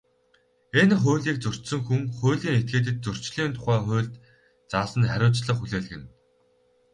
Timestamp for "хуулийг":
1.01-1.37